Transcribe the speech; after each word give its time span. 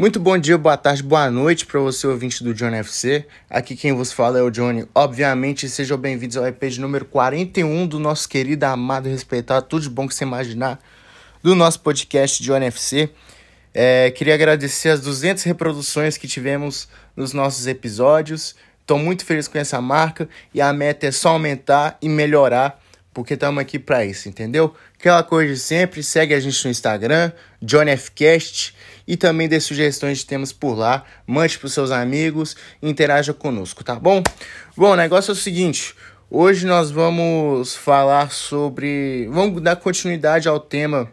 Muito 0.00 0.18
bom 0.18 0.38
dia, 0.38 0.56
boa 0.56 0.78
tarde, 0.78 1.02
boa 1.02 1.30
noite 1.30 1.66
para 1.66 1.78
você 1.78 2.06
ouvinte 2.06 2.42
do 2.42 2.54
Johnny 2.54 2.78
FC. 2.78 3.26
Aqui 3.50 3.76
quem 3.76 3.92
vos 3.92 4.10
fala 4.10 4.38
é 4.38 4.42
o 4.42 4.48
Johnny. 4.48 4.88
Obviamente, 4.94 5.68
sejam 5.68 5.98
bem-vindos 5.98 6.38
ao 6.38 6.46
EP 6.46 6.58
de 6.70 6.80
número 6.80 7.04
41 7.04 7.86
do 7.86 7.98
nosso 7.98 8.26
querido, 8.26 8.64
amado 8.64 9.10
respeitado, 9.10 9.66
tudo 9.66 9.82
de 9.82 9.90
bom 9.90 10.08
que 10.08 10.14
você 10.14 10.24
imaginar, 10.24 10.80
do 11.42 11.54
nosso 11.54 11.80
podcast 11.80 12.42
Johnny 12.42 12.64
FC. 12.64 13.10
É, 13.74 14.10
queria 14.12 14.32
agradecer 14.32 14.88
as 14.88 15.02
200 15.02 15.42
reproduções 15.42 16.16
que 16.16 16.26
tivemos 16.26 16.88
nos 17.14 17.34
nossos 17.34 17.66
episódios. 17.66 18.56
Estou 18.80 18.98
muito 18.98 19.22
feliz 19.22 19.48
com 19.48 19.58
essa 19.58 19.82
marca 19.82 20.26
e 20.54 20.62
a 20.62 20.72
meta 20.72 21.08
é 21.08 21.10
só 21.10 21.28
aumentar 21.28 21.98
e 22.00 22.08
melhorar, 22.08 22.80
porque 23.12 23.34
estamos 23.34 23.60
aqui 23.60 23.78
para 23.78 24.04
isso, 24.04 24.28
entendeu? 24.28 24.74
Aquela 24.98 25.22
coisa 25.22 25.52
de 25.52 25.58
sempre, 25.58 26.02
segue 26.02 26.32
a 26.34 26.40
gente 26.40 26.64
no 26.64 26.70
Instagram, 26.70 27.32
JohnnyFcast 27.60 28.74
e 29.06 29.16
também 29.16 29.48
dê 29.48 29.58
sugestões 29.58 30.18
de 30.18 30.26
temas 30.26 30.52
por 30.52 30.74
lá. 30.74 31.04
Mande 31.26 31.58
para 31.58 31.68
seus 31.68 31.90
amigos, 31.90 32.56
interaja 32.82 33.34
conosco, 33.34 33.82
tá 33.82 33.96
bom? 33.96 34.22
Bom, 34.76 34.92
o 34.92 34.96
negócio 34.96 35.32
é 35.32 35.34
o 35.34 35.36
seguinte. 35.36 35.94
Hoje 36.30 36.64
nós 36.64 36.92
vamos 36.92 37.74
falar 37.74 38.30
sobre. 38.30 39.26
Vamos 39.32 39.60
dar 39.60 39.74
continuidade 39.74 40.48
ao 40.48 40.60
tema 40.60 41.10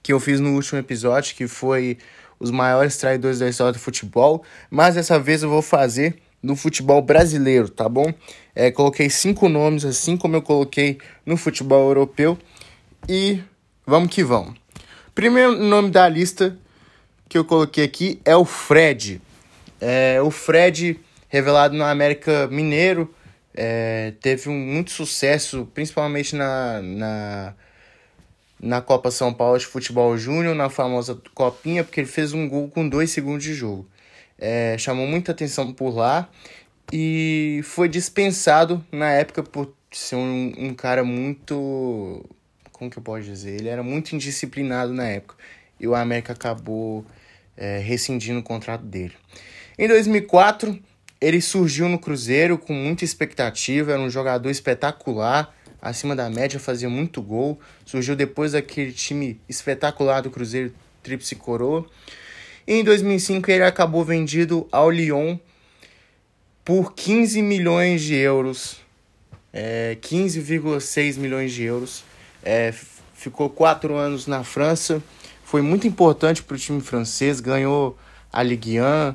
que 0.00 0.12
eu 0.12 0.20
fiz 0.20 0.38
no 0.38 0.54
último 0.54 0.78
episódio, 0.78 1.34
que 1.34 1.48
foi 1.48 1.98
os 2.38 2.50
maiores 2.50 2.96
traidores 2.96 3.40
da 3.40 3.48
história 3.48 3.72
do 3.72 3.78
futebol. 3.80 4.44
Mas 4.70 4.94
dessa 4.94 5.18
vez 5.18 5.42
eu 5.42 5.48
vou 5.48 5.62
fazer 5.62 6.22
no 6.42 6.56
futebol 6.56 7.00
brasileiro, 7.00 7.68
tá 7.68 7.88
bom? 7.88 8.12
É, 8.54 8.70
coloquei 8.70 9.08
cinco 9.08 9.48
nomes, 9.48 9.84
assim 9.84 10.16
como 10.16 10.36
eu 10.36 10.42
coloquei 10.42 10.98
no 11.24 11.36
futebol 11.36 11.88
europeu. 11.88 12.36
E 13.08 13.40
vamos 13.86 14.12
que 14.12 14.24
vamos. 14.24 14.54
Primeiro 15.14 15.56
nome 15.56 15.90
da 15.90 16.08
lista 16.08 16.56
que 17.28 17.38
eu 17.38 17.44
coloquei 17.44 17.84
aqui 17.84 18.20
é 18.24 18.36
o 18.36 18.44
Fred. 18.44 19.20
É, 19.80 20.20
o 20.22 20.30
Fred, 20.30 20.98
revelado 21.28 21.74
no 21.76 21.84
América 21.84 22.46
Mineiro, 22.48 23.12
é, 23.54 24.12
teve 24.20 24.48
um, 24.48 24.58
muito 24.58 24.90
sucesso, 24.90 25.68
principalmente 25.74 26.34
na, 26.34 26.80
na, 26.82 27.54
na 28.60 28.80
Copa 28.80 29.10
São 29.10 29.32
Paulo 29.32 29.58
de 29.58 29.66
Futebol 29.66 30.16
Júnior, 30.16 30.54
na 30.54 30.70
famosa 30.70 31.20
Copinha, 31.34 31.84
porque 31.84 32.00
ele 32.00 32.06
fez 32.06 32.32
um 32.32 32.48
gol 32.48 32.68
com 32.68 32.88
dois 32.88 33.10
segundos 33.10 33.44
de 33.44 33.54
jogo. 33.54 33.86
É, 34.44 34.76
chamou 34.76 35.06
muita 35.06 35.30
atenção 35.30 35.72
por 35.72 35.94
lá 35.94 36.28
e 36.92 37.60
foi 37.62 37.88
dispensado 37.88 38.84
na 38.90 39.08
época 39.08 39.40
por 39.40 39.72
ser 39.92 40.16
um, 40.16 40.52
um 40.58 40.74
cara 40.74 41.04
muito. 41.04 42.28
Como 42.72 42.90
que 42.90 42.98
eu 42.98 43.02
posso 43.04 43.22
dizer? 43.22 43.60
Ele 43.60 43.68
era 43.68 43.84
muito 43.84 44.16
indisciplinado 44.16 44.92
na 44.92 45.04
época. 45.04 45.36
E 45.78 45.86
o 45.86 45.94
América 45.94 46.32
acabou 46.32 47.06
é, 47.56 47.78
rescindindo 47.78 48.40
o 48.40 48.42
contrato 48.42 48.84
dele. 48.84 49.12
Em 49.78 49.86
2004, 49.86 50.76
ele 51.20 51.40
surgiu 51.40 51.88
no 51.88 52.00
Cruzeiro 52.00 52.58
com 52.58 52.72
muita 52.72 53.04
expectativa, 53.04 53.92
era 53.92 54.00
um 54.00 54.10
jogador 54.10 54.50
espetacular, 54.50 55.54
acima 55.80 56.16
da 56.16 56.28
média, 56.28 56.58
fazia 56.58 56.90
muito 56.90 57.22
gol. 57.22 57.60
Surgiu 57.84 58.16
depois 58.16 58.52
daquele 58.52 58.90
time 58.90 59.40
espetacular 59.48 60.20
do 60.20 60.32
Cruzeiro, 60.32 60.74
Tríplice 61.00 61.36
Coroa. 61.36 61.88
Em 62.66 62.84
2005 62.84 63.50
ele 63.50 63.64
acabou 63.64 64.04
vendido 64.04 64.66
ao 64.70 64.90
Lyon 64.90 65.36
por 66.64 66.94
15 66.94 67.42
milhões 67.42 68.02
de 68.02 68.14
euros, 68.14 68.76
é, 69.52 69.96
15,6 70.00 71.18
milhões 71.18 71.52
de 71.52 71.64
euros. 71.64 72.04
É, 72.42 72.72
ficou 73.14 73.48
quatro 73.50 73.94
anos 73.96 74.26
na 74.26 74.44
França 74.44 75.02
foi 75.52 75.60
muito 75.60 75.86
importante 75.86 76.42
para 76.42 76.54
o 76.54 76.58
time 76.58 76.80
francês, 76.80 77.38
ganhou 77.38 77.94
a 78.32 78.42
Ligue 78.42 78.80
1, 78.80 79.14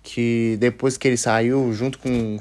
que 0.00 0.56
depois 0.60 0.96
que 0.96 1.08
ele 1.08 1.16
saiu, 1.16 1.72
junto 1.72 1.98
com, 1.98 2.38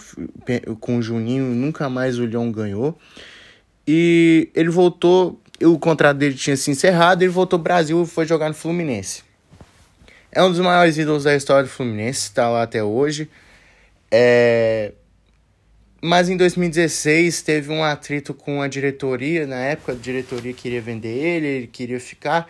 com 0.79 0.97
o 0.97 1.01
Juninho, 1.01 1.45
nunca 1.45 1.89
mais 1.89 2.19
o 2.19 2.25
Lyon 2.27 2.51
ganhou. 2.51 2.95
E 3.87 4.47
ele 4.53 4.69
voltou, 4.69 5.41
o 5.59 5.79
contrato 5.79 6.17
dele 6.17 6.35
tinha 6.35 6.55
se 6.55 6.69
encerrado, 6.69 7.23
ele 7.23 7.31
voltou 7.31 7.57
ao 7.57 7.63
Brasil 7.63 8.03
e 8.03 8.05
foi 8.05 8.27
jogar 8.27 8.47
no 8.47 8.53
Fluminense. 8.53 9.23
É 10.31 10.41
um 10.43 10.49
dos 10.49 10.59
maiores 10.59 10.97
ídolos 10.97 11.25
da 11.25 11.35
história 11.35 11.63
do 11.63 11.69
Fluminense, 11.69 12.21
está 12.21 12.49
lá 12.49 12.63
até 12.63 12.83
hoje. 12.83 13.29
É... 14.09 14.93
Mas 16.01 16.29
em 16.29 16.37
2016 16.37 17.41
teve 17.41 17.71
um 17.71 17.83
atrito 17.83 18.33
com 18.33 18.61
a 18.61 18.67
diretoria, 18.67 19.45
na 19.45 19.57
época 19.57 19.91
a 19.91 19.95
diretoria 19.95 20.53
queria 20.53 20.81
vender 20.81 21.09
ele, 21.09 21.47
ele 21.47 21.67
queria 21.67 21.99
ficar 21.99 22.47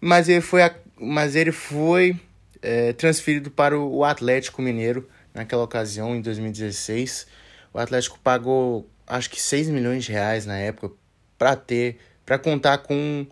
mas 0.00 0.28
ele 0.28 0.40
foi, 0.40 0.60
mas 0.98 1.34
ele 1.34 1.52
foi 1.52 2.18
é, 2.62 2.92
transferido 2.92 3.50
para 3.50 3.78
o 3.78 4.04
Atlético 4.04 4.62
Mineiro 4.62 5.08
naquela 5.34 5.62
ocasião, 5.62 6.14
em 6.14 6.20
2016. 6.20 7.26
O 7.72 7.78
Atlético 7.78 8.18
pagou 8.20 8.88
acho 9.06 9.30
que 9.30 9.40
6 9.40 9.68
milhões 9.68 10.04
de 10.04 10.12
reais 10.12 10.46
na 10.46 10.58
época 10.58 10.94
para 11.36 11.56
ter, 11.56 11.98
para 12.24 12.38
contar 12.38 12.78
com, 12.78 13.26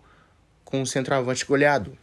com 0.63 0.81
um 0.81 0.85
centroavante 0.85 1.45
goleador. 1.45 1.93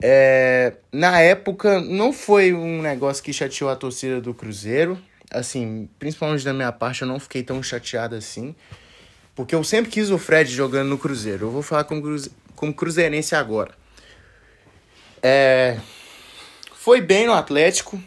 É, 0.00 0.74
na 0.92 1.20
época 1.20 1.80
não 1.80 2.12
foi 2.12 2.52
um 2.52 2.80
negócio 2.80 3.22
que 3.22 3.32
chateou 3.32 3.70
a 3.70 3.76
torcida 3.76 4.20
do 4.20 4.32
Cruzeiro. 4.32 4.98
Assim, 5.30 5.88
principalmente 5.98 6.44
da 6.44 6.54
minha 6.54 6.72
parte, 6.72 7.02
eu 7.02 7.08
não 7.08 7.18
fiquei 7.18 7.42
tão 7.42 7.62
chateado 7.62 8.14
assim. 8.14 8.54
Porque 9.34 9.54
eu 9.54 9.62
sempre 9.62 9.90
quis 9.90 10.10
o 10.10 10.18
Fred 10.18 10.50
jogando 10.50 10.88
no 10.88 10.98
Cruzeiro. 10.98 11.46
Eu 11.46 11.50
vou 11.50 11.62
falar 11.62 11.84
como, 11.84 12.02
cruze... 12.02 12.32
como 12.56 12.72
cruzeirense 12.72 13.34
agora. 13.34 13.72
É... 15.22 15.78
Foi 16.74 17.00
bem 17.00 17.26
no 17.26 17.32
Atlético. 17.32 18.00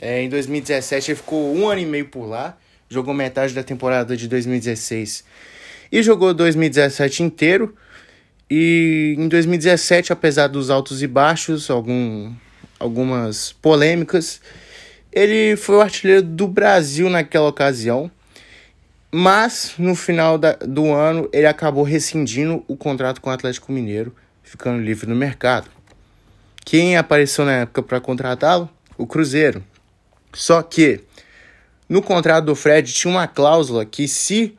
É, 0.00 0.22
em 0.22 0.28
2017 0.28 1.10
ele 1.10 1.16
ficou 1.16 1.54
um 1.54 1.68
ano 1.68 1.80
e 1.80 1.86
meio 1.86 2.08
por 2.08 2.26
lá. 2.26 2.56
Jogou 2.88 3.14
metade 3.14 3.54
da 3.54 3.62
temporada 3.62 4.16
de 4.16 4.26
2016. 4.26 5.24
E 5.90 6.02
jogou 6.02 6.32
2017 6.32 7.22
inteiro. 7.22 7.76
E 8.50 9.14
em 9.18 9.28
2017, 9.28 10.12
apesar 10.12 10.48
dos 10.48 10.70
altos 10.70 11.02
e 11.02 11.06
baixos, 11.06 11.70
algum, 11.70 12.32
algumas 12.78 13.52
polêmicas, 13.52 14.40
ele 15.12 15.56
foi 15.56 15.76
o 15.76 15.80
artilheiro 15.80 16.22
do 16.22 16.46
Brasil 16.46 17.08
naquela 17.08 17.48
ocasião. 17.48 18.10
Mas 19.10 19.74
no 19.78 19.94
final 19.94 20.38
da, 20.38 20.54
do 20.54 20.90
ano 20.92 21.28
ele 21.32 21.46
acabou 21.46 21.84
rescindindo 21.84 22.64
o 22.66 22.76
contrato 22.76 23.20
com 23.20 23.28
o 23.28 23.32
Atlético 23.32 23.70
Mineiro, 23.70 24.14
ficando 24.42 24.82
livre 24.82 25.08
no 25.08 25.14
mercado. 25.14 25.68
Quem 26.64 26.96
apareceu 26.96 27.44
na 27.44 27.52
época 27.52 27.82
para 27.82 28.00
contratá-lo? 28.00 28.70
O 28.96 29.06
Cruzeiro. 29.06 29.62
Só 30.32 30.62
que 30.62 31.00
no 31.88 32.00
contrato 32.00 32.46
do 32.46 32.54
Fred 32.54 32.90
tinha 32.90 33.12
uma 33.12 33.28
cláusula 33.28 33.84
que 33.84 34.08
se 34.08 34.56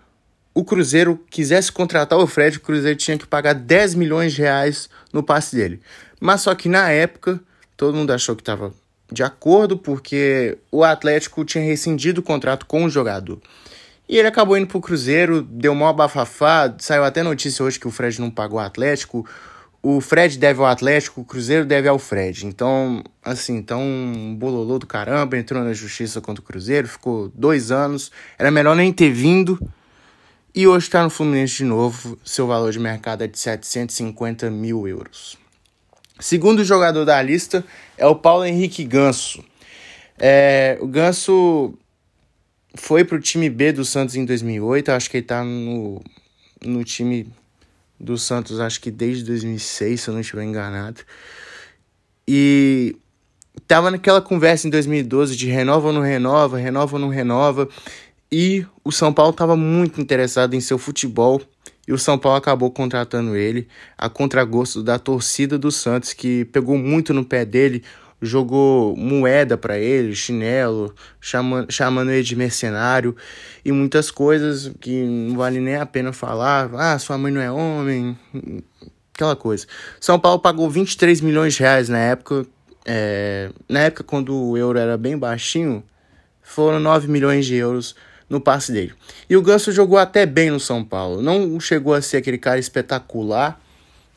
o 0.54 0.64
Cruzeiro 0.64 1.20
quisesse 1.30 1.72
contratar 1.72 2.20
o 2.20 2.28
Fred, 2.28 2.58
o 2.58 2.62
Cruzeiro 2.62 2.98
tinha 2.98 3.18
que 3.18 3.26
pagar 3.26 3.54
10 3.54 3.96
milhões 3.96 4.34
de 4.34 4.42
reais 4.42 4.90
no 5.12 5.24
passe 5.24 5.56
dele. 5.56 5.82
Mas 6.20 6.42
só 6.42 6.54
que 6.54 6.70
na 6.70 6.90
época 6.90 7.40
todo 7.76 7.96
mundo 7.96 8.12
achou 8.12 8.36
que 8.36 8.42
estava 8.42 8.74
de 9.12 9.24
acordo 9.24 9.78
porque 9.78 10.58
o 10.72 10.84
Atlético 10.84 11.44
tinha 11.44 11.64
rescindido 11.64 12.22
o 12.22 12.24
contrato 12.24 12.66
com 12.66 12.86
o 12.86 12.90
jogador. 12.90 13.40
E 14.08 14.18
ele 14.18 14.28
acabou 14.28 14.58
indo 14.58 14.68
pro 14.68 14.82
Cruzeiro, 14.82 15.42
deu 15.42 15.74
mó 15.74 15.92
bafafá, 15.94 16.74
saiu 16.80 17.04
até 17.04 17.24
notícia 17.24 17.64
hoje 17.64 17.80
que 17.80 17.88
o 17.88 17.92
Fred 17.92 18.20
não 18.20 18.30
pagou 18.30 18.60
o 18.60 18.62
Atlético. 18.62 19.26
O 19.82 20.00
Fred 20.00 20.38
deve 20.38 20.60
ao 20.60 20.66
Atlético, 20.66 21.22
o 21.22 21.26
Cruzeiro 21.26 21.66
deve 21.66 21.88
ao 21.88 22.00
Fred. 22.00 22.46
Então, 22.46 23.04
assim, 23.24 23.56
então 23.56 23.82
um 23.82 24.36
bololô 24.36 24.78
do 24.78 24.88
caramba, 24.88 25.38
entrou 25.38 25.64
na 25.64 25.74
justiça 25.74 26.22
contra 26.22 26.42
o 26.42 26.46
Cruzeiro, 26.46 26.88
ficou 26.88 27.32
dois 27.34 27.72
anos. 27.72 28.12
Era 28.38 28.52
melhor 28.52 28.76
nem 28.76 28.92
ter 28.92 29.12
vindo. 29.12 29.60
E 30.56 30.68
hoje 30.68 30.86
está 30.86 31.02
no 31.02 31.10
Fluminense 31.10 31.58
de 31.58 31.64
novo. 31.64 32.16
Seu 32.24 32.46
valor 32.46 32.72
de 32.72 32.78
mercado 32.78 33.24
é 33.24 33.28
de 33.28 33.40
750 33.40 34.52
mil 34.52 34.88
euros. 34.88 35.36
Segundo 36.20 36.64
jogador 36.64 37.06
da 37.06 37.20
lista 37.24 37.66
é 37.98 38.06
o 38.06 38.16
Paulo 38.16 38.46
Henrique 38.46 38.84
Ganso. 38.84 39.44
É, 40.20 40.78
o 40.80 40.86
Ganso 40.86 41.74
foi 42.76 43.04
pro 43.04 43.20
time 43.20 43.50
B 43.50 43.72
do 43.72 43.84
Santos 43.84 44.16
em 44.16 44.26
2008, 44.26 44.92
acho 44.92 45.10
que 45.10 45.18
ele 45.18 45.26
tá 45.26 45.44
no, 45.44 46.00
no 46.64 46.84
time 46.84 47.28
do 48.00 48.16
Santos, 48.16 48.60
acho 48.60 48.80
que 48.80 48.92
desde 48.92 49.24
2006, 49.24 50.02
se 50.02 50.08
eu 50.08 50.14
não 50.14 50.22
estiver 50.22 50.44
enganado. 50.44 51.02
E 52.28 52.96
tava 53.68 53.90
naquela 53.90 54.22
conversa 54.22 54.68
em 54.68 54.70
2012 54.70 55.36
de 55.36 55.50
renova 55.50 55.88
ou 55.88 55.94
não 55.94 56.02
renova, 56.02 56.60
renova 56.60 56.96
ou 56.96 57.00
não 57.00 57.10
renova. 57.10 57.68
E 58.36 58.66
o 58.84 58.92
São 58.92 59.14
Paulo 59.14 59.30
estava 59.30 59.56
muito 59.56 60.02
interessado 60.02 60.56
em 60.56 60.60
seu 60.60 60.80
futebol 60.80 61.40
e 61.88 61.94
o 61.94 62.00
São 62.00 62.18
Paulo 62.18 62.36
acabou 62.36 62.72
contratando 62.72 63.36
ele 63.36 63.68
a 63.96 64.10
contragosto 64.10 64.82
da 64.82 64.98
torcida 64.98 65.56
do 65.56 65.72
Santos, 65.72 66.14
que 66.14 66.44
pegou 66.46 66.76
muito 66.76 67.14
no 67.14 67.24
pé 67.24 67.46
dele, 67.46 67.84
jogou 68.20 68.98
moeda 68.98 69.56
para 69.56 69.78
ele, 69.78 70.16
chinelo, 70.16 70.96
chamando, 71.22 71.72
chamando 71.72 72.10
ele 72.10 72.24
de 72.24 72.36
mercenário 72.36 73.16
e 73.64 73.72
muitas 73.72 74.10
coisas 74.10 74.74
que 74.82 75.04
não 75.04 75.38
vale 75.38 75.60
nem 75.60 75.76
a 75.76 75.86
pena 75.86 76.12
falar. 76.12 76.72
Ah, 76.74 76.98
sua 76.98 77.20
mãe 77.20 77.32
não 77.32 77.40
é 77.40 77.52
homem, 77.52 78.18
aquela 79.14 79.36
coisa. 79.36 79.68
São 80.00 80.20
Paulo 80.20 80.40
pagou 80.40 80.68
23 80.72 81.22
milhões 81.22 81.54
de 81.54 81.60
reais 81.60 81.88
na 81.88 82.00
época, 82.00 82.48
é, 82.84 83.52
na 83.70 83.82
época 83.82 84.04
quando 84.04 84.36
o 84.36 84.58
euro 84.58 84.80
era 84.80 84.98
bem 84.98 85.16
baixinho, 85.16 85.84
foram 86.42 86.80
9 86.80 87.08
milhões 87.08 87.46
de 87.46 87.54
euros 87.54 87.96
no 88.30 88.40
passe 88.40 88.72
dele. 88.72 88.94
E 89.30 89.36
o 89.36 89.42
Ganso 89.42 89.72
jogou 89.72 89.98
até 89.98 90.26
bem 90.26 90.50
no 90.50 90.60
São 90.60 90.84
Paulo. 90.84 91.22
Não 91.22 91.60
chegou 91.60 91.94
a 91.94 92.02
ser 92.02 92.18
aquele 92.18 92.38
cara 92.38 92.60
espetacular 92.60 93.60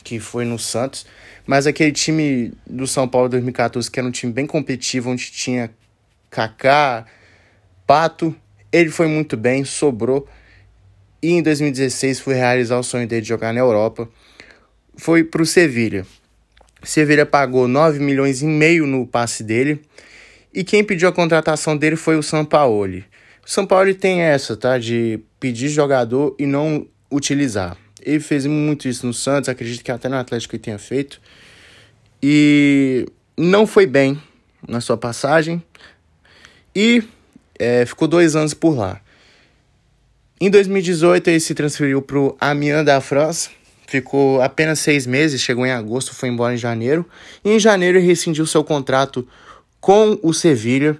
que 0.03 0.21
foi 0.21 0.45
no 0.45 0.57
Santos, 0.57 1.05
mas 1.45 1.67
aquele 1.67 1.91
time 1.91 2.53
do 2.65 2.87
São 2.87 3.09
Paulo 3.09 3.29
2014, 3.29 3.91
que 3.91 3.99
era 3.99 4.07
um 4.07 4.13
time 4.13 4.33
bem 4.33 4.47
competitivo, 4.47 5.11
onde 5.11 5.33
tinha 5.33 5.71
Kaká, 6.31 7.07
Pato, 7.87 8.35
ele 8.73 8.91
foi 8.91 9.09
muito 9.09 9.37
bem, 9.37 9.65
sobrou. 9.65 10.29
E 11.23 11.33
em 11.33 11.43
2016 11.43 12.21
foi 12.21 12.35
realizar 12.35 12.79
o 12.79 12.83
sonho 12.83 13.07
dele 13.07 13.23
de 13.23 13.29
jogar 13.29 13.53
na 13.53 13.61
Europa. 13.61 14.09
Foi 14.97 15.25
para 15.25 15.43
o 15.43 15.47
Sevilha. 15.47 16.07
Sevilha 16.83 17.27
pagou 17.27 17.67
9 17.67 17.99
milhões 17.99 18.43
e 18.43 18.47
meio 18.47 18.87
no 18.87 19.07
passe 19.07 19.43
dele. 19.43 19.83
E 20.55 20.63
quem 20.63 20.85
pediu 20.85 21.09
a 21.09 21.13
contratação 21.13 21.77
dele 21.77 21.97
foi 21.97 22.17
o 22.17 22.23
Sampaoli. 22.23 23.05
O 23.47 23.51
Sampaoli 23.51 23.95
tem 23.95 24.23
essa, 24.23 24.57
tá? 24.57 24.77
De 24.77 25.21
pedir 25.39 25.69
jogador 25.69 26.35
e 26.37 26.45
não 26.45 26.85
utilizar. 27.09 27.77
Ele 28.03 28.19
fez 28.19 28.45
muito 28.45 28.89
isso 28.89 29.07
no 29.07 29.15
Santos, 29.15 29.49
acredito 29.49 29.85
que 29.85 29.93
até 29.93 30.09
no 30.09 30.17
Atlético 30.17 30.57
ele 30.57 30.63
tenha 30.63 30.79
feito. 30.81 31.21
E 32.21 33.07
não 33.37 33.65
foi 33.65 33.87
bem 33.87 34.21
na 34.67 34.81
sua 34.81 34.97
passagem. 34.97 35.63
E 36.75 37.05
é, 37.57 37.87
ficou 37.87 38.09
dois 38.09 38.35
anos 38.35 38.53
por 38.53 38.77
lá. 38.77 39.01
Em 40.41 40.51
2018 40.51 41.29
ele 41.29 41.41
se 41.41 41.55
transferiu 41.55 42.03
para 42.03 42.19
o 42.19 42.37
Amiens 42.41 42.85
da 42.85 43.01
França. 43.01 43.51
Ficou 43.87 44.43
apenas 44.43 44.81
seis 44.81 45.07
meses, 45.07 45.41
chegou 45.41 45.65
em 45.65 45.71
agosto, 45.71 46.13
foi 46.13 46.29
embora 46.29 46.55
em 46.55 46.59
janeiro. 46.59 47.09
E 47.45 47.51
em 47.51 47.61
janeiro 47.61 47.99
ele 47.99 48.07
rescindiu 48.07 48.45
seu 48.45 48.65
contrato 48.65 49.27
com 49.81 50.19
o 50.21 50.35
Sevilha, 50.35 50.99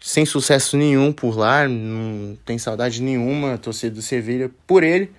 sem 0.00 0.24
sucesso 0.24 0.76
nenhum 0.76 1.12
por 1.12 1.36
lá, 1.36 1.66
não 1.66 2.36
tem 2.44 2.58
saudade 2.58 3.02
nenhuma, 3.02 3.58
torcida 3.58 3.94
do 3.94 4.02
Sevilha 4.02 4.50
por 4.66 4.82
ele. 4.82 5.10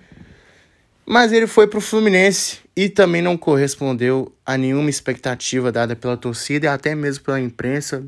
Mas 1.06 1.32
ele 1.32 1.46
foi 1.46 1.66
para 1.66 1.78
o 1.78 1.82
Fluminense 1.82 2.58
e 2.76 2.88
também 2.88 3.20
não 3.20 3.36
correspondeu 3.36 4.32
a 4.46 4.56
nenhuma 4.56 4.88
expectativa 4.88 5.72
dada 5.72 5.96
pela 5.96 6.16
torcida 6.16 6.66
e 6.66 6.68
até 6.68 6.94
mesmo 6.94 7.24
pela 7.24 7.40
imprensa. 7.40 8.04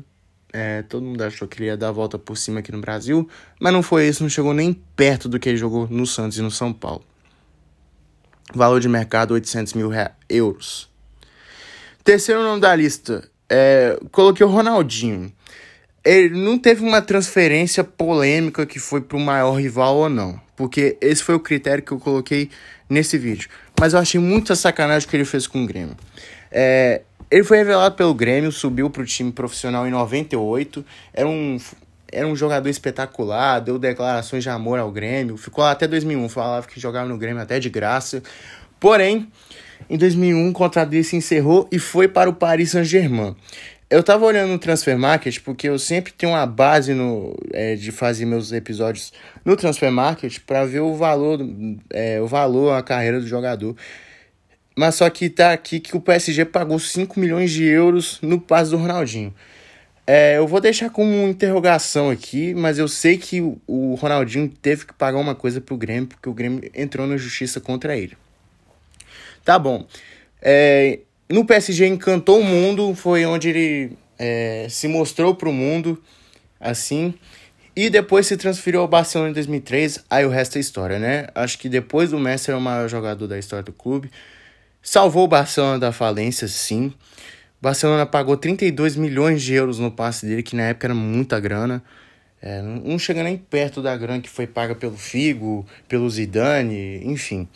É, 0.51 0.83
todo 0.83 1.03
mundo 1.03 1.21
achou 1.23 1.47
que 1.47 1.57
ele 1.57 1.65
ia 1.65 1.75
dar 1.75 1.89
a 1.89 1.91
volta 1.91 2.17
por 2.17 2.37
cima 2.37 2.59
aqui 2.59 2.71
no 2.71 2.79
Brasil, 2.79 3.27
mas 3.59 3.73
não 3.73 3.81
foi 3.81 4.07
isso, 4.07 4.21
não 4.23 4.29
chegou 4.29 4.53
nem 4.53 4.71
perto 4.95 5.27
do 5.27 5.39
que 5.39 5.49
ele 5.49 5.57
jogou 5.57 5.87
no 5.89 6.05
Santos 6.05 6.37
e 6.37 6.41
no 6.41 6.51
São 6.51 6.71
Paulo. 6.71 7.03
Valor 8.53 8.79
de 8.79 8.87
mercado 8.87 9.33
800 9.33 9.73
mil 9.73 9.89
euros. 10.29 10.89
Terceiro 12.03 12.43
nome 12.43 12.61
da 12.61 12.75
lista, 12.75 13.27
é, 13.49 13.99
coloquei 14.11 14.45
o 14.45 14.49
Ronaldinho. 14.49 15.31
Ele 16.05 16.37
não 16.37 16.59
teve 16.59 16.83
uma 16.83 17.01
transferência 17.01 17.83
polêmica 17.83 18.65
que 18.65 18.77
foi 18.77 19.01
para 19.01 19.15
o 19.15 19.19
maior 19.19 19.53
rival 19.53 19.95
ou 19.95 20.09
não, 20.09 20.39
porque 20.55 20.97
esse 20.99 21.23
foi 21.23 21.35
o 21.35 21.39
critério 21.39 21.83
que 21.83 21.93
eu 21.93 21.99
coloquei 21.99 22.49
nesse 22.89 23.17
vídeo. 23.17 23.49
Mas 23.79 23.93
eu 23.93 23.99
achei 23.99 24.19
muita 24.19 24.55
sacanagem 24.55 25.07
o 25.07 25.09
que 25.09 25.15
ele 25.15 25.25
fez 25.25 25.47
com 25.47 25.63
o 25.63 25.67
Grêmio. 25.67 25.95
É, 26.51 27.01
ele 27.31 27.43
foi 27.43 27.57
revelado 27.57 27.95
pelo 27.95 28.13
Grêmio, 28.13 28.51
subiu 28.51 28.89
para 28.89 29.01
o 29.01 29.05
time 29.05 29.31
profissional 29.31 29.87
em 29.87 29.91
98, 29.91 30.85
era 31.13 31.27
um, 31.27 31.57
era 32.11 32.27
um 32.27 32.35
jogador 32.35 32.69
espetacular, 32.69 33.59
deu 33.59 33.79
declarações 33.79 34.43
de 34.43 34.49
amor 34.49 34.79
ao 34.79 34.91
Grêmio, 34.91 35.35
ficou 35.35 35.63
lá 35.63 35.71
até 35.71 35.87
2001, 35.87 36.29
falava 36.29 36.67
que 36.67 36.79
jogava 36.79 37.07
no 37.07 37.17
Grêmio 37.17 37.41
até 37.41 37.59
de 37.59 37.69
graça. 37.69 38.21
Porém, 38.79 39.31
em 39.89 39.97
2001 39.97 40.49
o 40.49 40.53
contrato 40.53 40.89
dele 40.89 41.03
se 41.03 41.15
encerrou 41.15 41.67
e 41.71 41.79
foi 41.79 42.07
para 42.07 42.29
o 42.29 42.33
Paris 42.33 42.71
Saint-Germain. 42.71 43.35
Eu 43.89 44.01
tava 44.01 44.25
olhando 44.25 44.49
no 44.51 44.57
Transfer 44.57 44.97
Market 44.97 45.39
porque 45.41 45.69
eu 45.69 45.77
sempre 45.77 46.11
tenho 46.13 46.31
uma 46.31 46.45
base 46.45 46.93
no, 46.93 47.37
é, 47.51 47.75
de 47.75 47.91
fazer 47.91 48.25
meus 48.25 48.51
episódios 48.51 49.13
no 49.45 49.55
Transfer 49.55 49.91
Market 49.91 50.39
para 50.39 50.65
ver 50.65 50.79
o 50.79 50.95
valor, 50.95 51.39
é, 51.91 52.19
o 52.19 52.25
valor, 52.25 52.71
a 52.71 52.81
carreira 52.81 53.19
do 53.19 53.27
jogador. 53.27 53.75
Mas 54.75 54.95
só 54.95 55.09
que 55.09 55.29
tá 55.29 55.53
aqui 55.53 55.79
que 55.79 55.95
o 55.95 56.01
PSG 56.01 56.45
pagou 56.45 56.79
5 56.79 57.19
milhões 57.19 57.51
de 57.51 57.63
euros 57.63 58.19
no 58.21 58.39
passe 58.39 58.71
do 58.71 58.77
Ronaldinho. 58.77 59.33
É, 60.05 60.37
eu 60.37 60.47
vou 60.47 60.59
deixar 60.59 60.89
como 60.89 61.27
interrogação 61.27 62.09
aqui, 62.09 62.53
mas 62.53 62.77
eu 62.77 62.87
sei 62.87 63.17
que 63.17 63.39
o 63.65 63.95
Ronaldinho 63.95 64.49
teve 64.49 64.85
que 64.85 64.93
pagar 64.93 65.17
uma 65.17 65.35
coisa 65.35 65.61
pro 65.61 65.77
Grêmio, 65.77 66.07
porque 66.07 66.27
o 66.27 66.33
Grêmio 66.33 66.69
entrou 66.73 67.07
na 67.07 67.15
justiça 67.15 67.61
contra 67.61 67.95
ele. 67.95 68.17
Tá 69.45 69.57
bom. 69.57 69.87
É, 70.41 70.99
no 71.29 71.45
PSG 71.45 71.87
encantou 71.87 72.39
o 72.39 72.43
mundo, 72.43 72.93
foi 72.95 73.25
onde 73.25 73.49
ele 73.49 73.97
é, 74.19 74.67
se 74.69 74.87
mostrou 74.87 75.35
para 75.35 75.49
o 75.49 75.53
mundo, 75.53 76.01
assim. 76.59 77.13
E 77.75 77.89
depois 77.89 78.27
se 78.27 78.37
transferiu 78.37 78.81
ao 78.81 78.87
Barcelona 78.87 79.31
em 79.31 79.33
2003, 79.33 80.05
aí 80.09 80.25
o 80.25 80.29
resto 80.29 80.57
é 80.57 80.61
história, 80.61 80.99
né? 80.99 81.27
Acho 81.33 81.57
que 81.57 81.67
depois 81.67 82.11
do 82.11 82.19
Messi 82.19 82.51
era 82.51 82.57
o 82.57 82.61
maior 82.61 82.87
jogador 82.87 83.27
da 83.27 83.39
história 83.39 83.63
do 83.63 83.73
clube. 83.73 84.11
Salvou 84.81 85.23
o 85.23 85.27
Barcelona 85.27 85.79
da 85.79 85.91
falência, 85.91 86.47
sim. 86.47 86.93
O 87.59 87.63
Barcelona 87.63 88.05
pagou 88.05 88.37
32 88.37 88.95
milhões 88.95 89.41
de 89.41 89.53
euros 89.53 89.79
no 89.79 89.89
passe 89.89 90.25
dele, 90.25 90.43
que 90.43 90.55
na 90.55 90.63
época 90.63 90.87
era 90.87 90.93
muita 90.93 91.39
grana. 91.39 91.81
É, 92.39 92.61
não 92.61 92.99
chega 92.99 93.23
nem 93.23 93.37
perto 93.37 93.81
da 93.81 93.95
grana 93.95 94.21
que 94.21 94.29
foi 94.29 94.45
paga 94.45 94.75
pelo 94.75 94.97
Figo, 94.97 95.65
pelo 95.87 96.07
Zidane, 96.09 97.01
enfim. 97.05 97.47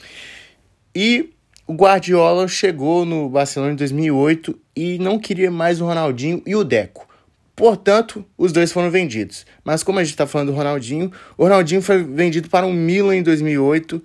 E 0.95 1.33
o 1.67 1.73
Guardiola 1.73 2.47
chegou 2.47 3.05
no 3.05 3.29
Barcelona 3.29 3.73
em 3.73 3.75
2008 3.75 4.57
e 4.73 4.97
não 4.99 5.19
queria 5.19 5.51
mais 5.51 5.81
o 5.81 5.85
Ronaldinho 5.85 6.41
e 6.45 6.55
o 6.55 6.63
Deco. 6.63 7.05
Portanto, 7.53 8.23
os 8.37 8.53
dois 8.53 8.71
foram 8.71 8.89
vendidos. 8.89 9.45
Mas 9.65 9.83
como 9.83 9.99
a 9.99 10.03
gente 10.03 10.13
está 10.13 10.25
falando 10.25 10.51
do 10.51 10.55
Ronaldinho, 10.55 11.11
o 11.37 11.43
Ronaldinho 11.43 11.81
foi 11.81 12.01
vendido 12.03 12.49
para 12.49 12.65
o 12.65 12.71
Milan 12.71 13.17
em 13.17 13.23
2008 13.23 14.01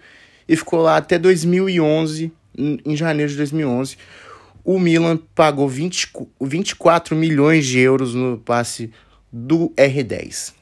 e 0.49 0.56
ficou 0.56 0.81
lá 0.81 0.97
até 0.97 1.19
2011, 1.19 2.32
em 2.59 2.97
janeiro 2.97 3.31
de 3.31 3.37
2011. 3.37 3.97
O 4.64 4.79
Milan 4.81 5.19
pagou 5.35 5.69
20, 5.69 6.11
24 6.41 7.14
milhões 7.14 7.64
de 7.64 7.79
euros 7.79 8.12
no 8.12 8.38
passe 8.38 8.91
do 9.31 9.70
R10. 9.76 10.62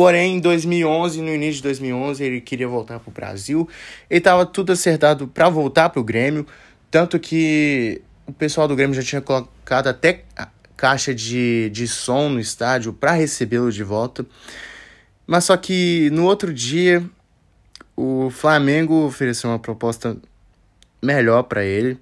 Porém, 0.00 0.36
em 0.36 0.40
2011, 0.40 1.20
no 1.20 1.28
início 1.28 1.56
de 1.56 1.62
2011, 1.64 2.24
ele 2.24 2.40
queria 2.40 2.66
voltar 2.66 2.98
para 2.98 3.10
o 3.10 3.12
Brasil. 3.12 3.68
Ele 4.08 4.16
estava 4.16 4.46
tudo 4.46 4.72
acertado 4.72 5.28
para 5.28 5.50
voltar 5.50 5.90
para 5.90 6.00
o 6.00 6.02
Grêmio, 6.02 6.46
tanto 6.90 7.18
que 7.18 8.00
o 8.26 8.32
pessoal 8.32 8.66
do 8.66 8.74
Grêmio 8.74 8.94
já 8.94 9.02
tinha 9.02 9.20
colocado 9.20 9.88
até 9.88 10.24
caixa 10.74 11.14
de, 11.14 11.68
de 11.68 11.86
som 11.86 12.30
no 12.30 12.40
estádio 12.40 12.94
para 12.94 13.12
recebê-lo 13.12 13.70
de 13.70 13.84
volta. 13.84 14.24
Mas 15.26 15.44
só 15.44 15.54
que 15.54 16.08
no 16.14 16.24
outro 16.24 16.50
dia, 16.50 17.04
o 17.94 18.30
Flamengo 18.30 19.04
ofereceu 19.04 19.50
uma 19.50 19.58
proposta 19.58 20.16
melhor 21.02 21.42
para 21.42 21.62
ele. 21.62 21.98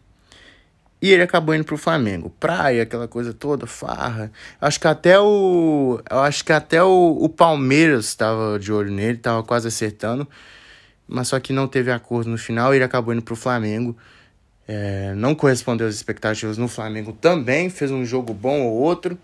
E 1.00 1.12
ele 1.12 1.22
acabou 1.22 1.54
indo 1.54 1.64
pro 1.64 1.78
Flamengo. 1.78 2.28
Praia, 2.40 2.82
aquela 2.82 3.06
coisa 3.06 3.32
toda, 3.32 3.66
farra. 3.66 4.32
Acho 4.60 4.80
que 4.80 4.88
até 4.88 5.18
o. 5.18 6.00
Eu 6.10 6.18
acho 6.20 6.44
que 6.44 6.52
até 6.52 6.82
o, 6.82 7.18
o 7.20 7.28
Palmeiras 7.28 8.06
estava 8.06 8.58
de 8.58 8.72
olho 8.72 8.90
nele, 8.90 9.16
estava 9.16 9.42
quase 9.44 9.68
acertando. 9.68 10.26
Mas 11.06 11.28
só 11.28 11.38
que 11.40 11.52
não 11.52 11.68
teve 11.68 11.90
acordo 11.90 12.28
no 12.28 12.36
final 12.36 12.74
ele 12.74 12.84
acabou 12.84 13.14
indo 13.14 13.22
pro 13.22 13.36
Flamengo. 13.36 13.96
É, 14.66 15.14
não 15.14 15.34
correspondeu 15.34 15.86
às 15.86 15.94
expectativas 15.94 16.58
no 16.58 16.68
Flamengo 16.68 17.12
também, 17.12 17.70
fez 17.70 17.90
um 17.90 18.04
jogo 18.04 18.34
bom 18.34 18.62
ou 18.62 18.74
outro. 18.74 19.16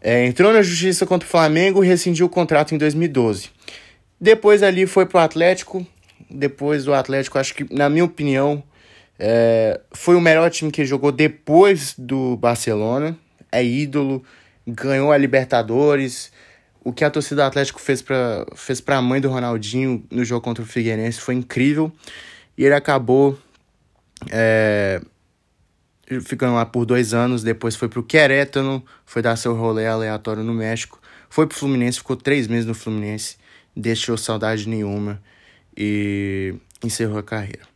É, 0.00 0.26
entrou 0.26 0.52
na 0.52 0.60
justiça 0.60 1.06
contra 1.06 1.26
o 1.26 1.30
Flamengo 1.30 1.84
e 1.84 1.86
rescindiu 1.86 2.26
o 2.26 2.28
contrato 2.28 2.74
em 2.74 2.78
2012. 2.78 3.50
Depois 4.20 4.62
ali 4.62 4.86
foi 4.86 5.06
pro 5.06 5.18
Atlético. 5.18 5.86
Depois 6.28 6.84
do 6.84 6.92
Atlético, 6.92 7.38
acho 7.38 7.54
que, 7.54 7.72
na 7.72 7.88
minha 7.88 8.04
opinião, 8.04 8.62
é, 9.18 9.80
foi 9.92 10.16
o 10.16 10.20
melhor 10.20 10.50
time 10.50 10.70
que 10.70 10.84
jogou 10.84 11.12
depois 11.12 11.94
do 11.96 12.36
Barcelona. 12.36 13.16
É 13.50 13.64
ídolo, 13.64 14.24
ganhou 14.66 15.12
a 15.12 15.18
Libertadores. 15.18 16.32
O 16.82 16.92
que 16.92 17.04
a 17.04 17.10
torcida 17.10 17.42
do 17.42 17.46
Atlético 17.46 17.80
fez 17.80 18.02
para 18.02 18.44
fez 18.54 18.82
a 18.86 19.02
mãe 19.02 19.20
do 19.20 19.30
Ronaldinho 19.30 20.04
no 20.10 20.24
jogo 20.24 20.42
contra 20.42 20.62
o 20.62 20.66
Figueirense 20.66 21.20
foi 21.20 21.34
incrível. 21.34 21.92
E 22.58 22.64
ele 22.64 22.74
acabou 22.74 23.38
é, 24.30 25.00
ficando 26.22 26.54
lá 26.54 26.66
por 26.66 26.84
dois 26.84 27.14
anos. 27.14 27.42
Depois 27.42 27.76
foi 27.76 27.88
para 27.88 28.00
o 28.00 28.02
Querétano, 28.02 28.84
foi 29.06 29.22
dar 29.22 29.36
seu 29.36 29.54
rolê 29.54 29.86
aleatório 29.86 30.42
no 30.42 30.52
México. 30.52 31.00
Foi 31.30 31.46
para 31.46 31.54
o 31.54 31.58
Fluminense, 31.58 31.98
ficou 31.98 32.16
três 32.16 32.46
meses 32.46 32.66
no 32.66 32.74
Fluminense. 32.74 33.36
Deixou 33.76 34.16
saudade 34.16 34.68
nenhuma 34.68 35.20
e 35.76 36.54
encerrou 36.82 37.18
a 37.18 37.22
carreira. 37.22 37.73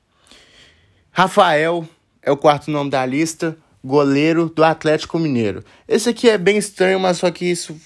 Rafael 1.19 1.85
é 2.23 2.31
o 2.31 2.37
quarto 2.37 2.71
nome 2.71 2.91
da 2.91 3.05
lista, 3.05 3.57
goleiro 3.83 4.49
do 4.49 4.63
Atlético 4.63 5.19
Mineiro. 5.19 5.65
Esse 5.89 6.11
aqui 6.11 6.31
é 6.31 6.39
bem 6.39 6.57
estranho, 6.57 7.01
mas 7.01 7.17
só 7.17 7.29
que 7.29 7.45
isso 7.45 7.77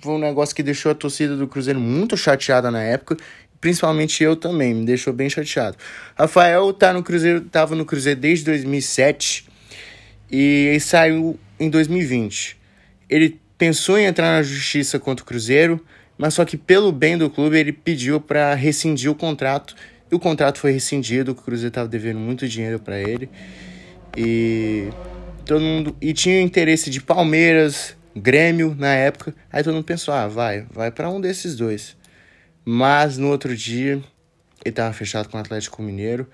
foi 0.00 0.12
um 0.12 0.20
negócio 0.20 0.54
que 0.54 0.62
deixou 0.62 0.92
a 0.92 0.94
torcida 0.94 1.36
do 1.36 1.48
Cruzeiro 1.48 1.80
muito 1.80 2.16
chateada 2.16 2.70
na 2.70 2.80
época, 2.80 3.16
principalmente 3.60 4.22
eu 4.22 4.36
também, 4.36 4.72
me 4.72 4.86
deixou 4.86 5.12
bem 5.12 5.28
chateado. 5.28 5.76
Rafael 6.16 6.72
tá 6.72 6.92
no 6.92 7.02
Cruzeiro, 7.02 7.40
tava 7.40 7.74
no 7.74 7.84
Cruzeiro 7.84 8.20
desde 8.20 8.44
2007 8.44 9.48
e 10.30 10.78
saiu 10.78 11.36
em 11.58 11.68
2020. 11.68 12.56
Ele 13.10 13.40
pensou 13.58 13.98
em 13.98 14.04
entrar 14.04 14.30
na 14.30 14.44
justiça 14.44 14.96
contra 15.00 15.24
o 15.24 15.26
Cruzeiro, 15.26 15.84
mas 16.16 16.34
só 16.34 16.44
que 16.44 16.56
pelo 16.56 16.92
bem 16.92 17.18
do 17.18 17.28
clube 17.28 17.58
ele 17.58 17.72
pediu 17.72 18.20
para 18.20 18.54
rescindir 18.54 19.10
o 19.10 19.14
contrato 19.16 19.74
e 20.10 20.14
o 20.14 20.18
contrato 20.18 20.58
foi 20.58 20.72
rescindido, 20.72 21.32
o 21.32 21.34
Cruzeiro 21.34 21.68
estava 21.68 21.88
devendo 21.88 22.18
muito 22.18 22.46
dinheiro 22.48 22.78
para 22.78 22.98
ele. 23.00 23.28
E 24.16 24.88
todo 25.44 25.60
mundo 25.60 25.96
e 26.00 26.12
tinha 26.12 26.40
interesse 26.40 26.90
de 26.90 27.00
Palmeiras, 27.00 27.96
Grêmio 28.14 28.74
na 28.78 28.94
época. 28.94 29.34
Aí 29.52 29.62
todo 29.62 29.74
mundo 29.74 29.84
pensou: 29.84 30.14
"Ah, 30.14 30.28
vai, 30.28 30.66
vai 30.72 30.90
para 30.90 31.10
um 31.10 31.20
desses 31.20 31.56
dois". 31.56 31.96
Mas 32.64 33.18
no 33.18 33.28
outro 33.28 33.56
dia 33.56 33.92
ele 34.64 34.72
estava 34.72 34.92
fechado 34.92 35.28
com 35.28 35.36
o 35.36 35.40
Atlético 35.40 35.82
Mineiro. 35.82 36.26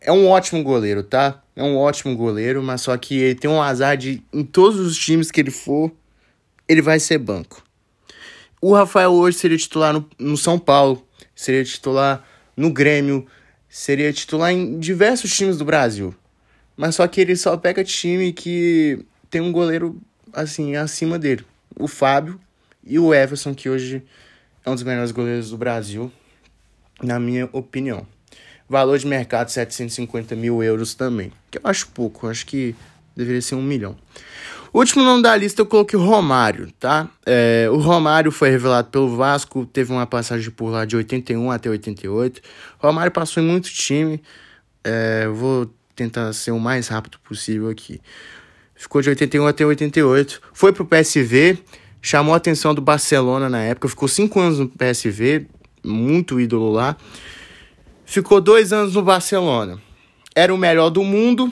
É 0.00 0.12
um 0.12 0.28
ótimo 0.28 0.62
goleiro, 0.62 1.02
tá? 1.02 1.42
É 1.54 1.62
um 1.62 1.76
ótimo 1.76 2.14
goleiro, 2.16 2.62
mas 2.62 2.82
só 2.82 2.96
que 2.96 3.16
ele 3.16 3.34
tem 3.34 3.50
um 3.50 3.62
azar 3.62 3.96
de 3.96 4.22
em 4.32 4.44
todos 4.44 4.78
os 4.78 4.96
times 4.96 5.30
que 5.30 5.40
ele 5.40 5.50
for, 5.50 5.90
ele 6.68 6.82
vai 6.82 7.00
ser 7.00 7.18
banco. 7.18 7.62
O 8.60 8.74
Rafael 8.74 9.12
hoje 9.12 9.38
seria 9.38 9.56
titular 9.56 9.92
no, 9.92 10.08
no 10.18 10.36
São 10.36 10.58
Paulo, 10.58 11.06
seria 11.34 11.64
titular 11.64 12.24
no 12.56 12.72
Grêmio, 12.72 13.26
seria 13.68 14.12
titular 14.12 14.52
em 14.52 14.78
diversos 14.78 15.34
times 15.36 15.58
do 15.58 15.64
Brasil. 15.64 16.14
Mas 16.76 16.94
só 16.94 17.06
que 17.06 17.20
ele 17.20 17.36
só 17.36 17.56
pega 17.56 17.84
time 17.84 18.32
que 18.32 19.04
tem 19.30 19.40
um 19.40 19.52
goleiro 19.52 20.00
assim 20.32 20.76
acima 20.76 21.18
dele. 21.18 21.44
O 21.78 21.86
Fábio 21.86 22.40
e 22.84 22.98
o 22.98 23.12
Everson, 23.12 23.54
que 23.54 23.68
hoje 23.68 24.02
é 24.64 24.70
um 24.70 24.74
dos 24.74 24.82
melhores 24.82 25.10
goleiros 25.10 25.50
do 25.50 25.58
Brasil, 25.58 26.10
na 27.02 27.18
minha 27.18 27.48
opinião. 27.52 28.06
Valor 28.68 28.98
de 28.98 29.06
mercado 29.06 29.48
750 29.48 30.34
mil 30.34 30.62
euros 30.62 30.94
também. 30.94 31.32
Que 31.50 31.58
eu 31.58 31.62
acho 31.64 31.88
pouco, 31.88 32.26
acho 32.26 32.44
que 32.46 32.74
deveria 33.14 33.40
ser 33.40 33.54
um 33.54 33.62
milhão. 33.62 33.96
Último 34.76 35.02
nome 35.02 35.22
da 35.22 35.34
lista 35.34 35.62
eu 35.62 35.64
coloquei 35.64 35.98
o 35.98 36.02
Romário, 36.02 36.70
tá? 36.78 37.08
É, 37.24 37.66
o 37.72 37.78
Romário 37.78 38.30
foi 38.30 38.50
revelado 38.50 38.90
pelo 38.90 39.16
Vasco, 39.16 39.64
teve 39.64 39.90
uma 39.90 40.06
passagem 40.06 40.50
por 40.50 40.68
lá 40.68 40.84
de 40.84 40.94
81 40.94 41.50
até 41.50 41.70
88. 41.70 42.42
O 42.82 42.86
Romário 42.86 43.10
passou 43.10 43.42
em 43.42 43.46
muito 43.46 43.70
time. 43.70 44.22
É, 44.84 45.28
vou 45.28 45.72
tentar 45.94 46.30
ser 46.34 46.50
o 46.50 46.60
mais 46.60 46.88
rápido 46.88 47.18
possível 47.20 47.70
aqui. 47.70 48.02
Ficou 48.74 49.00
de 49.00 49.08
81 49.08 49.46
até 49.46 49.64
88. 49.64 50.42
Foi 50.52 50.74
pro 50.74 50.84
PSV, 50.84 51.58
chamou 52.02 52.34
a 52.34 52.36
atenção 52.36 52.74
do 52.74 52.82
Barcelona 52.82 53.48
na 53.48 53.62
época. 53.62 53.88
Ficou 53.88 54.06
cinco 54.06 54.38
anos 54.38 54.58
no 54.58 54.68
PSV, 54.68 55.46
muito 55.82 56.38
ídolo 56.38 56.70
lá. 56.70 56.98
Ficou 58.04 58.42
dois 58.42 58.74
anos 58.74 58.94
no 58.94 59.00
Barcelona. 59.00 59.80
Era 60.34 60.52
o 60.54 60.58
melhor 60.58 60.90
do 60.90 61.02
mundo. 61.02 61.50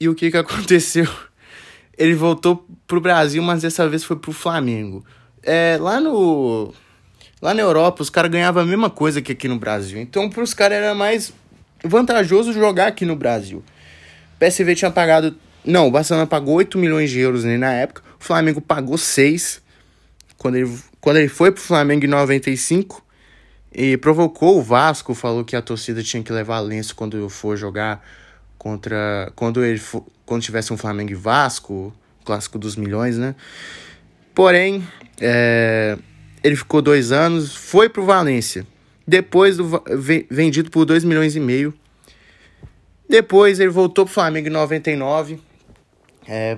E 0.00 0.08
o 0.08 0.14
que, 0.14 0.30
que 0.30 0.38
aconteceu? 0.38 1.06
Ele 1.96 2.14
voltou 2.14 2.66
pro 2.86 3.00
Brasil, 3.00 3.42
mas 3.42 3.62
dessa 3.62 3.88
vez 3.88 4.04
foi 4.04 4.16
pro 4.16 4.32
Flamengo. 4.32 5.04
É, 5.42 5.76
lá 5.80 6.00
no. 6.00 6.72
Lá 7.40 7.52
na 7.52 7.60
Europa, 7.60 8.02
os 8.02 8.08
caras 8.08 8.30
ganhavam 8.30 8.62
a 8.62 8.66
mesma 8.66 8.88
coisa 8.88 9.20
que 9.20 9.32
aqui 9.32 9.46
no 9.46 9.58
Brasil. 9.58 10.00
Então, 10.00 10.30
pros 10.30 10.54
caras 10.54 10.78
era 10.78 10.94
mais 10.94 11.32
vantajoso 11.84 12.54
jogar 12.54 12.86
aqui 12.86 13.04
no 13.04 13.14
Brasil. 13.14 13.58
O 13.58 14.38
PSV 14.38 14.74
tinha 14.74 14.90
pagado. 14.90 15.36
Não, 15.64 15.88
o 15.88 15.90
Barcelona 15.90 16.26
pagou 16.26 16.54
8 16.54 16.78
milhões 16.78 17.10
de 17.10 17.20
euros 17.20 17.44
na 17.44 17.72
época. 17.72 18.02
O 18.18 18.24
Flamengo 18.24 18.60
pagou 18.60 18.96
6. 18.96 19.62
Quando 20.38 20.56
ele, 20.56 20.78
quando 21.00 21.18
ele 21.18 21.28
foi 21.28 21.52
pro 21.52 21.62
Flamengo 21.62 22.04
em 22.06 22.08
95. 22.08 23.04
E 23.76 23.96
provocou 23.96 24.58
o 24.58 24.62
Vasco, 24.62 25.14
falou 25.14 25.44
que 25.44 25.56
a 25.56 25.60
torcida 25.60 26.02
tinha 26.02 26.22
que 26.22 26.32
levar 26.32 26.60
lenço 26.60 26.94
quando 26.94 27.28
for 27.28 27.56
jogar 27.56 28.02
contra 28.64 29.30
quando 29.36 29.62
ele 29.62 29.78
quando 30.24 30.42
tivesse 30.42 30.72
um 30.72 30.76
Flamengo 30.78 31.12
e 31.12 31.14
Vasco, 31.14 31.94
clássico 32.24 32.58
dos 32.58 32.76
milhões, 32.76 33.18
né? 33.18 33.34
Porém, 34.34 34.82
é, 35.20 35.98
ele 36.42 36.56
ficou 36.56 36.80
dois 36.80 37.12
anos, 37.12 37.54
foi 37.54 37.90
pro 37.90 38.06
Valência. 38.06 38.66
Depois 39.06 39.58
do 39.58 39.82
vendido 40.30 40.70
por 40.70 40.86
2 40.86 41.04
milhões 41.04 41.36
e 41.36 41.40
meio. 41.40 41.74
Depois 43.06 43.60
ele 43.60 43.68
voltou 43.68 44.06
pro 44.06 44.14
Flamengo 44.14 44.48
em 44.48 44.50
99, 44.50 45.38
é, 46.26 46.56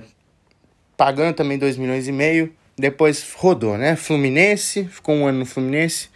pagando 0.95 1.35
também 1.35 1.57
2 1.57 1.75
milhões 1.75 2.07
e 2.07 2.11
meio. 2.13 2.53
Depois 2.77 3.33
rodou, 3.35 3.77
né? 3.77 3.97
Fluminense, 3.97 4.85
ficou 4.85 5.13
um 5.13 5.27
ano 5.27 5.39
no 5.39 5.45
Fluminense. 5.45 6.07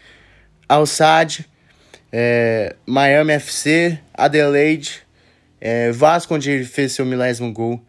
Alçade, 0.69 1.45
é, 2.13 2.77
Miami 2.88 3.33
FC, 3.33 4.00
Adelaide, 4.13 5.03
é, 5.62 5.91
Vasco, 5.91 6.34
onde 6.34 6.50
ele 6.50 6.65
fez 6.65 6.91
seu 6.91 7.06
milésimo 7.06 7.53
gol. 7.53 7.80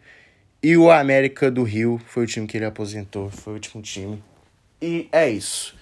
E 0.61 0.77
o 0.77 0.89
América 0.91 1.51
do 1.51 1.63
Rio 1.63 1.99
foi 2.05 2.23
o 2.23 2.27
time 2.27 2.47
que 2.47 2.55
ele 2.55 2.65
aposentou, 2.65 3.29
foi 3.29 3.53
o 3.53 3.55
último 3.55 3.81
time. 3.81 4.23
E 4.81 5.09
é 5.11 5.29
isso. 5.29 5.75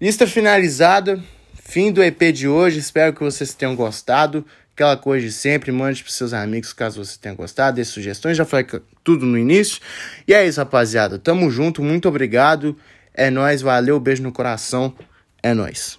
Lista 0.00 0.26
finalizada, 0.26 1.20
fim 1.54 1.90
do 1.90 2.02
EP 2.02 2.20
de 2.32 2.46
hoje. 2.46 2.78
Espero 2.78 3.12
que 3.12 3.22
vocês 3.22 3.54
tenham 3.54 3.74
gostado. 3.74 4.46
Aquela 4.74 4.96
coisa 4.96 5.26
de 5.26 5.32
sempre, 5.32 5.72
mande 5.72 6.02
para 6.02 6.12
seus 6.12 6.32
amigos 6.32 6.72
caso 6.72 7.02
você 7.02 7.16
tenha 7.18 7.34
gostado, 7.34 7.76
dê 7.76 7.84
sugestões. 7.84 8.36
Já 8.36 8.44
falei 8.44 8.66
tudo 9.02 9.24
no 9.24 9.38
início. 9.38 9.80
E 10.28 10.34
é 10.34 10.46
isso, 10.46 10.60
rapaziada. 10.60 11.18
Tamo 11.18 11.50
junto, 11.50 11.82
muito 11.82 12.08
obrigado. 12.08 12.76
É 13.12 13.30
nóis, 13.30 13.62
valeu, 13.62 13.98
beijo 13.98 14.22
no 14.22 14.32
coração. 14.32 14.94
É 15.42 15.54
nóis. 15.54 15.98